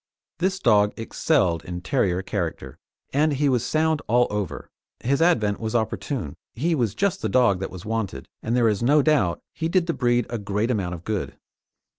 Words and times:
This 0.39 0.57
dog 0.57 0.93
excelled 0.97 1.63
in 1.63 1.81
terrier 1.81 2.23
character, 2.23 2.79
and 3.13 3.33
he 3.33 3.47
was 3.49 3.63
sound 3.63 4.01
all 4.07 4.25
over; 4.31 4.67
his 4.99 5.21
advent 5.21 5.59
was 5.59 5.75
opportune 5.75 6.33
he 6.55 6.73
was 6.73 6.95
just 6.95 7.21
the 7.21 7.29
dog 7.29 7.59
that 7.59 7.69
was 7.69 7.85
wanted, 7.85 8.27
and 8.41 8.55
there 8.55 8.67
is 8.67 8.81
no 8.81 9.03
doubt 9.03 9.43
he 9.53 9.69
did 9.69 9.85
the 9.85 9.93
breed 9.93 10.25
a 10.27 10.39
great 10.39 10.71
amount 10.71 10.95
of 10.95 11.03
good. 11.03 11.37